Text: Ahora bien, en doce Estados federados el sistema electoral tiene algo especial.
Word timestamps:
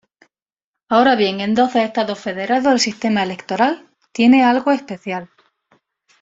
Ahora 0.89 1.15
bien, 1.15 1.41
en 1.41 1.53
doce 1.53 1.83
Estados 1.83 2.17
federados 2.19 2.73
el 2.73 2.79
sistema 2.79 3.21
electoral 3.21 3.87
tiene 4.13 4.43
algo 4.43 4.71
especial. 4.71 5.29